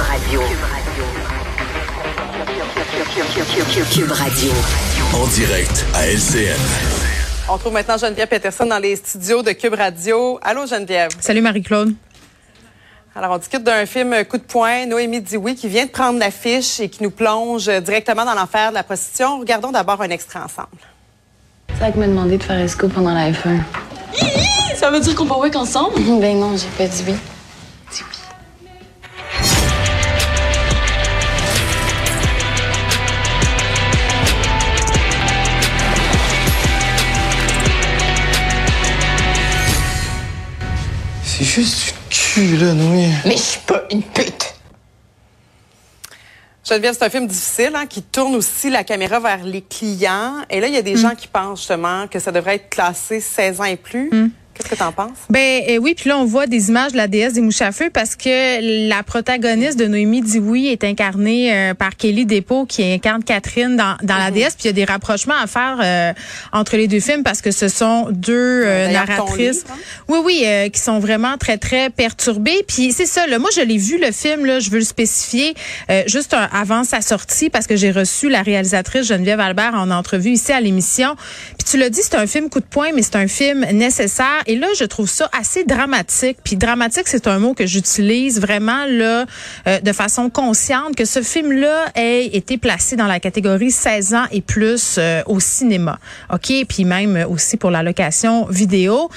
[0.00, 0.40] Radio.
[3.92, 4.52] Cube Radio.
[5.14, 6.56] En direct à LCN.
[7.48, 10.38] On trouve maintenant Geneviève Peterson dans les studios de Cube Radio.
[10.42, 11.10] Allô Geneviève?
[11.20, 11.94] Salut Marie-Claude.
[13.14, 16.80] Alors, on discute d'un film Coup de poing, Noémie Dioui, qui vient de prendre l'affiche
[16.80, 19.40] et qui nous plonge directement dans l'enfer de la prostitution.
[19.40, 20.68] Regardons d'abord un extrait ensemble.
[21.78, 23.58] Zach m'a demandé de faire esco pendant la F1.
[24.76, 26.00] Ça veut dire qu'on va work ensemble?
[26.20, 27.14] Ben non, j'ai pas dit oui.
[41.50, 43.08] Juste du cul, là, Noé.
[43.24, 44.54] Mais je suis pas une pute.
[46.64, 50.44] Geneviève, c'est un film difficile hein, qui tourne aussi la caméra vers les clients.
[50.48, 53.20] Et là, il y a des gens qui pensent justement que ça devrait être classé
[53.20, 54.10] 16 ans et plus.
[54.60, 55.16] Qu'est-ce que tu en penses?
[55.30, 57.72] Ben euh, oui, puis là on voit des images de la déesse des mouches à
[57.72, 62.82] feu parce que la protagoniste de Noémie Dioui est incarnée euh, par Kelly Dépôt qui
[62.84, 64.54] incarne Catherine dans, dans la déesse.
[64.54, 66.12] Puis il y a des rapprochements à faire euh,
[66.52, 69.62] entre les deux films parce que ce sont deux euh, narratrices.
[69.64, 69.78] livre, hein?
[70.08, 72.62] Oui, oui, euh, qui sont vraiment très très perturbées.
[72.68, 73.26] Puis c'est ça.
[73.26, 75.54] Là, moi je l'ai vu le film là, je veux le spécifier
[75.90, 79.90] euh, juste un- avant sa sortie parce que j'ai reçu la réalisatrice Geneviève Albert en
[79.90, 81.16] entrevue ici à l'émission.
[81.56, 84.42] Puis tu l'as dit, c'est un film coup de poing, mais c'est un film nécessaire.
[84.50, 86.38] Et là, je trouve ça assez dramatique.
[86.42, 89.24] Puis dramatique, c'est un mot que j'utilise vraiment là
[89.68, 94.24] euh, de façon consciente que ce film-là ait été placé dans la catégorie 16 ans
[94.32, 96.00] et plus euh, au cinéma.
[96.32, 96.52] OK?
[96.68, 99.08] Puis même aussi pour la location vidéo.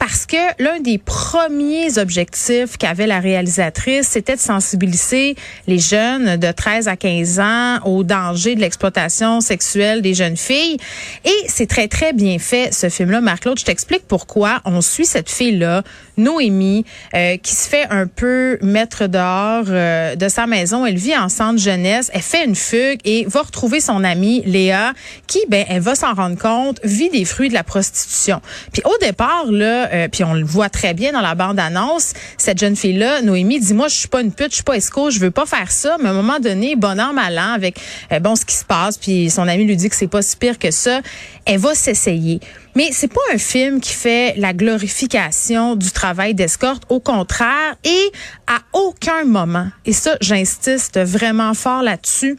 [0.00, 6.50] Parce que l'un des premiers objectifs qu'avait la réalisatrice, c'était de sensibiliser les jeunes de
[6.50, 10.78] 13 à 15 ans au danger de l'exploitation sexuelle des jeunes filles.
[11.26, 13.20] Et c'est très, très bien fait, ce film-là.
[13.20, 15.82] Marc-Claude, je t'explique pourquoi on suit cette fille-là,
[16.20, 20.86] Noémie, euh, qui se fait un peu mettre dehors euh, de sa maison.
[20.86, 22.10] Elle vit en centre jeunesse.
[22.12, 24.92] Elle fait une fugue et va retrouver son amie Léa,
[25.26, 28.40] qui, ben, elle va s'en rendre compte, vit des fruits de la prostitution.
[28.72, 32.58] Puis au départ, là, euh, puis on le voit très bien dans la bande-annonce, cette
[32.58, 35.18] jeune fille-là, Noémie, dit, moi, je suis pas une pute, je suis pas esco, je
[35.18, 35.96] veux pas faire ça.
[36.00, 37.80] Mais à un moment donné, bon an, mal an, avec,
[38.12, 40.36] euh, bon, ce qui se passe, puis son ami lui dit que c'est pas si
[40.36, 41.00] pire que ça,
[41.46, 42.40] elle va s'essayer.
[42.76, 46.82] Mais c'est pas un film qui fait la glorification du travail d'escorte.
[46.88, 48.12] Au contraire, et
[48.46, 52.38] à aucun moment, et ça, j'insiste vraiment fort là-dessus,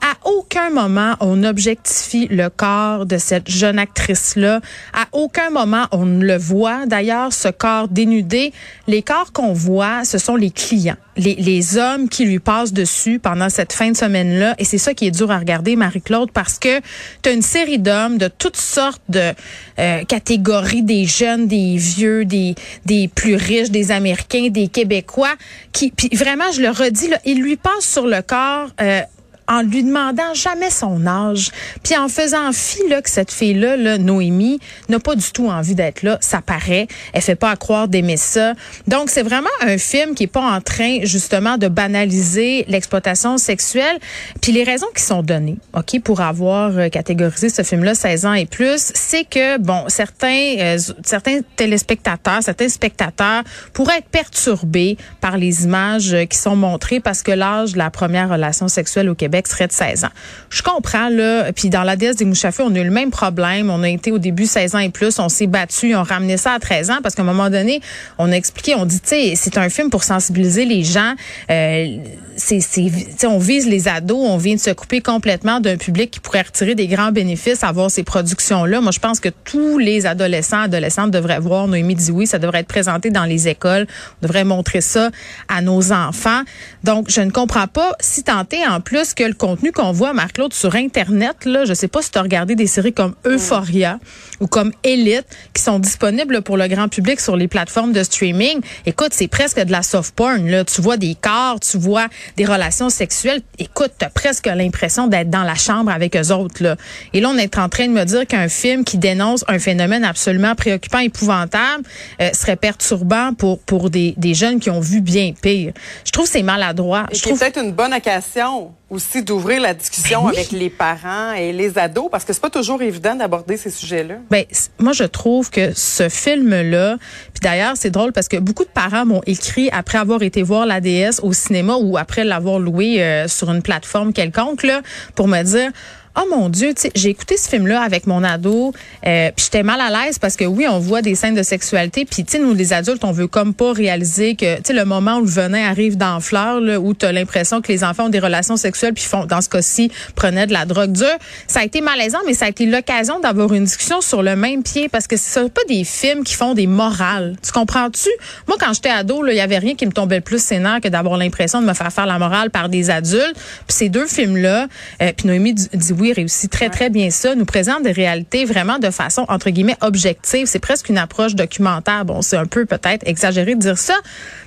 [0.00, 4.60] à aucun moment on objectifie le corps de cette jeune actrice-là.
[4.92, 6.86] À aucun moment on ne le voit.
[6.86, 8.52] D'ailleurs, ce corps dénudé,
[8.86, 13.18] les corps qu'on voit, ce sont les clients, les, les hommes qui lui passent dessus
[13.18, 14.54] pendant cette fin de semaine-là.
[14.58, 16.80] Et c'est ça qui est dur à regarder, Marie-Claude, parce que
[17.22, 19.32] tu as une série d'hommes de toutes sortes de
[19.78, 22.54] euh, catégories, des jeunes, des vieux, des,
[22.86, 25.34] des plus riches, des Américains, des Québécois,
[25.72, 28.70] qui, puis vraiment, je le redis, là, ils lui passent sur le corps.
[28.80, 29.02] euh,
[29.50, 31.50] en lui demandant jamais son âge,
[31.82, 35.74] puis en faisant fi là que cette fille-là, là, Noémie, n'a pas du tout envie
[35.74, 36.86] d'être là, ça paraît.
[37.12, 38.54] Elle fait pas à croire d'aimer ça.
[38.86, 43.98] Donc c'est vraiment un film qui est pas en train justement de banaliser l'exploitation sexuelle.
[44.40, 48.34] Puis les raisons qui sont données, ok, pour avoir euh, catégorisé ce film-là 16 ans
[48.34, 55.36] et plus, c'est que bon certains euh, certains téléspectateurs, certains spectateurs pourraient être perturbés par
[55.36, 59.16] les images euh, qui sont montrées parce que l'âge de la première relation sexuelle au
[59.16, 60.10] Québec de 16 ans.
[60.50, 62.90] Je comprends là, puis dans la déesse des mouches à feu, on a eu le
[62.90, 66.02] même problème, on a été au début 16 ans et plus, on s'est battu, on
[66.02, 67.80] ramené ça à 13 ans parce qu'à un moment donné,
[68.18, 71.14] on a expliqué, on dit tu sais, c'est un film pour sensibiliser les gens,
[71.50, 71.96] euh,
[72.40, 76.42] c'est on vise les ados, on vient de se couper complètement d'un public qui pourrait
[76.42, 78.80] retirer des grands bénéfices à voir ces productions là.
[78.80, 82.60] Moi je pense que tous les adolescents, adolescentes devraient voir Noémie dit oui, ça devrait
[82.60, 83.86] être présenté dans les écoles,
[84.22, 85.10] on devrait montrer ça
[85.48, 86.42] à nos enfants.
[86.84, 90.52] Donc je ne comprends pas si tenté en plus que le contenu qu'on voit, Marc-Claude,
[90.52, 93.98] sur Internet, là, je sais pas si tu as regardé des séries comme Euphoria
[94.40, 98.60] ou comme Elite qui sont disponibles pour le grand public sur les plateformes de streaming.
[98.86, 100.46] Écoute, c'est presque de la soft porn.
[100.48, 100.64] Là.
[100.64, 103.42] Tu vois des corps, tu vois des relations sexuelles.
[103.58, 106.62] Écoute, tu as presque l'impression d'être dans la chambre avec eux autres.
[106.62, 106.76] Là.
[107.12, 110.04] Et là, on est en train de me dire qu'un film qui dénonce un phénomène
[110.04, 111.84] absolument préoccupant, épouvantable,
[112.20, 115.72] euh, serait perturbant pour, pour des, des jeunes qui ont vu bien pire.
[116.04, 117.06] Je trouve que c'est maladroit.
[117.10, 120.36] Et Je trouve peut-être une bonne occasion aussi d'ouvrir la discussion Ben oui.
[120.36, 124.16] avec les parents et les ados parce que c'est pas toujours évident d'aborder ces sujets-là.
[124.30, 124.44] Ben,
[124.78, 126.96] moi, je trouve que ce film-là,
[127.32, 130.66] puis d'ailleurs, c'est drôle parce que beaucoup de parents m'ont écrit après avoir été voir
[130.66, 134.82] la DS au cinéma ou après l'avoir loué euh, sur une plateforme quelconque, là,
[135.14, 135.70] pour me dire,
[136.16, 138.72] oh mon Dieu, j'ai écouté ce film-là avec mon ado,
[139.06, 142.04] euh, puis j'étais mal à l'aise parce que oui, on voit des scènes de sexualité,
[142.04, 144.84] puis tu sais, nous les adultes, on veut comme pas réaliser que, tu sais, le
[144.84, 148.06] moment où le venin arrive dans fleur, là, où tu as l'impression que les enfants
[148.06, 151.06] ont des relations sexuelles, puis font, dans ce cas-ci, prenaient de la drogue dure,
[151.46, 154.62] ça a été malaisant, mais ça a été l'occasion d'avoir une discussion sur le même
[154.62, 157.36] pied parce que ce sont pas des films qui font des morales.
[157.42, 158.08] Tu comprends-tu?
[158.48, 160.88] Moi, quand j'étais ado, il y avait rien qui me tombait le plus sénat que
[160.88, 163.34] d'avoir l'impression de me faire faire la morale par des adultes.
[163.66, 164.66] Puis ces deux films-là,
[165.02, 168.78] euh, puis Noémie dit oui réussit très très bien ça, nous présente des réalités vraiment
[168.78, 170.46] de façon entre guillemets objective.
[170.46, 172.04] C'est presque une approche documentaire.
[172.04, 173.94] Bon, c'est un peu peut-être exagéré de dire ça,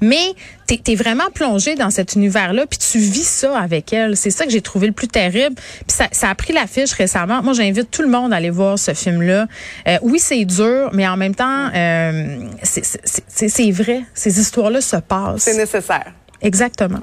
[0.00, 0.34] mais
[0.66, 4.16] t'es es vraiment plongé dans cet univers-là, puis tu vis ça avec elle.
[4.16, 5.54] C'est ça que j'ai trouvé le plus terrible.
[5.54, 7.42] Puis ça, ça a pris l'affiche récemment.
[7.42, 9.46] Moi, j'invite tout le monde à aller voir ce film-là.
[9.88, 14.02] Euh, oui, c'est dur, mais en même temps, euh, c'est vrai.
[14.14, 15.42] Ces histoires-là se passent.
[15.42, 16.12] C'est nécessaire.
[16.42, 17.00] Exactement.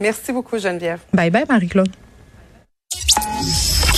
[0.00, 1.00] Merci beaucoup, Geneviève.
[1.12, 1.90] Bye bye, Marie-Claude.